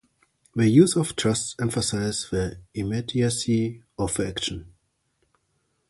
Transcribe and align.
The 0.55 0.67
use 0.67 0.95
of 0.95 1.15
"just" 1.15 1.61
emphasizes 1.61 2.27
the 2.31 2.57
immediacy 2.73 3.83
of 3.99 4.15
the 4.15 4.27
action. 4.27 4.73